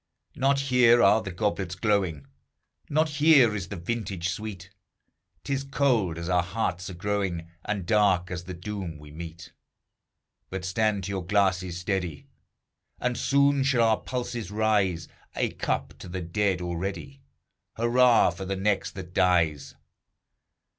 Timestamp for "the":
1.21-1.29, 3.67-3.75, 8.45-8.55, 16.09-16.21, 18.45-18.55